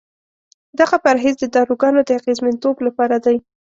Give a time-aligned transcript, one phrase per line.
[0.79, 3.37] دغه پرهیز د داروګانو د اغېزمنتوب لپاره دی.